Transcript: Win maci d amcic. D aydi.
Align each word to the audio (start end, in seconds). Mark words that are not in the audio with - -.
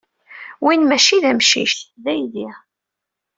Win 0.65 0.81
maci 0.89 1.17
d 1.23 1.25
amcic. 1.31 1.73
D 2.03 2.05
aydi. 2.13 2.47